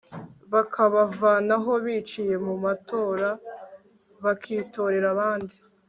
bakabavanaho 0.53 1.71
biciye 1.85 2.35
mu 2.45 2.53
matora 2.65 3.29
bakitorera 4.23 5.07
abandi 5.15 5.55